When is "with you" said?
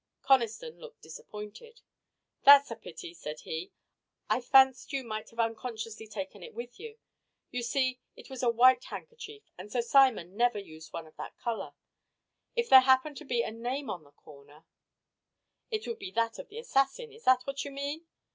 6.55-6.97